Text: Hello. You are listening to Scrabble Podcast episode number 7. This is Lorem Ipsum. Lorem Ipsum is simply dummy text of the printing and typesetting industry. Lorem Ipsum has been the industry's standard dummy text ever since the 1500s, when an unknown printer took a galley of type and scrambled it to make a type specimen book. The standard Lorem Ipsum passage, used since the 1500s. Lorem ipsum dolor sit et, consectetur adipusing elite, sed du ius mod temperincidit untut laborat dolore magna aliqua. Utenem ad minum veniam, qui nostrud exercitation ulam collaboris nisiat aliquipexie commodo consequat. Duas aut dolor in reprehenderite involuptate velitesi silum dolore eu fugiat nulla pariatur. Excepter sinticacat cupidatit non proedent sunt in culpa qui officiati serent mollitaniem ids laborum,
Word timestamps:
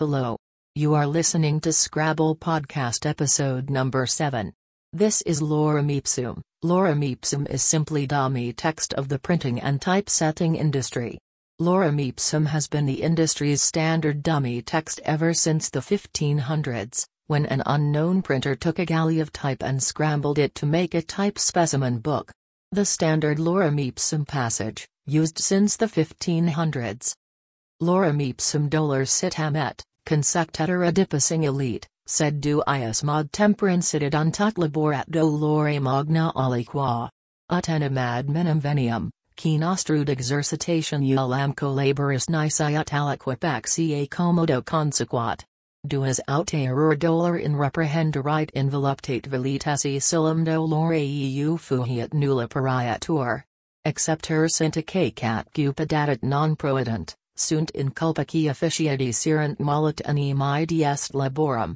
Hello. 0.00 0.38
You 0.76 0.94
are 0.94 1.06
listening 1.06 1.60
to 1.60 1.74
Scrabble 1.74 2.34
Podcast 2.34 3.04
episode 3.04 3.68
number 3.68 4.06
7. 4.06 4.50
This 4.94 5.20
is 5.20 5.42
Lorem 5.42 5.94
Ipsum. 5.94 6.40
Lorem 6.64 7.02
Ipsum 7.04 7.46
is 7.50 7.62
simply 7.62 8.06
dummy 8.06 8.54
text 8.54 8.94
of 8.94 9.10
the 9.10 9.18
printing 9.18 9.60
and 9.60 9.78
typesetting 9.78 10.56
industry. 10.56 11.18
Lorem 11.60 12.00
Ipsum 12.00 12.46
has 12.46 12.66
been 12.66 12.86
the 12.86 13.02
industry's 13.02 13.60
standard 13.60 14.22
dummy 14.22 14.62
text 14.62 15.00
ever 15.04 15.34
since 15.34 15.68
the 15.68 15.80
1500s, 15.80 17.04
when 17.26 17.44
an 17.44 17.62
unknown 17.66 18.22
printer 18.22 18.56
took 18.56 18.78
a 18.78 18.86
galley 18.86 19.20
of 19.20 19.34
type 19.34 19.62
and 19.62 19.82
scrambled 19.82 20.38
it 20.38 20.54
to 20.54 20.64
make 20.64 20.94
a 20.94 21.02
type 21.02 21.38
specimen 21.38 21.98
book. 21.98 22.32
The 22.72 22.86
standard 22.86 23.36
Lorem 23.36 23.78
Ipsum 23.78 24.24
passage, 24.24 24.88
used 25.04 25.38
since 25.38 25.76
the 25.76 25.84
1500s. 25.84 27.12
Lorem 27.82 28.20
ipsum 28.20 28.68
dolor 28.68 29.06
sit 29.06 29.40
et, 29.40 29.82
consectetur 30.06 30.88
adipusing 30.88 31.44
elite, 31.44 31.86
sed 32.06 32.40
du 32.40 32.62
ius 32.66 33.04
mod 33.04 33.30
temperincidit 33.32 34.12
untut 34.12 34.54
laborat 34.54 35.08
dolore 35.10 35.80
magna 35.80 36.32
aliqua. 36.34 37.08
Utenem 37.50 37.98
ad 37.98 38.26
minum 38.26 38.60
veniam, 38.60 39.10
qui 39.36 39.58
nostrud 39.58 40.08
exercitation 40.08 41.02
ulam 41.02 41.54
collaboris 41.54 42.28
nisiat 42.28 42.86
aliquipexie 42.86 44.08
commodo 44.08 44.64
consequat. 44.64 45.44
Duas 45.86 46.20
aut 46.28 46.52
dolor 46.98 47.38
in 47.38 47.54
reprehenderite 47.54 48.50
involuptate 48.52 49.26
velitesi 49.26 49.96
silum 49.96 50.44
dolore 50.44 51.00
eu 51.00 51.56
fugiat 51.56 52.12
nulla 52.12 52.48
pariatur. 52.48 53.44
Excepter 53.84 54.46
sinticacat 54.46 55.46
cupidatit 55.54 56.22
non 56.22 56.54
proedent 56.54 57.14
sunt 57.40 57.70
in 57.70 57.90
culpa 57.90 58.24
qui 58.24 58.48
officiati 58.48 59.12
serent 59.12 59.58
mollitaniem 59.58 60.40
ids 60.60 61.10
laborum, 61.12 61.68